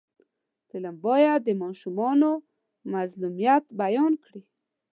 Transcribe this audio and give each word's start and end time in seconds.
فلم 0.69 0.95
باید 1.05 1.39
د 1.45 1.49
ماشومانو 1.63 2.31
مظلومیت 2.93 3.63
بیان 3.81 4.13
کړي 4.25 4.41